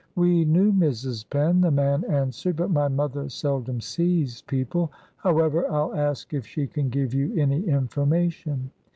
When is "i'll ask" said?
5.71-6.33